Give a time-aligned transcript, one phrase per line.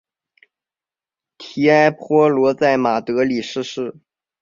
[1.37, 3.93] 提埃坡罗在马德里逝世。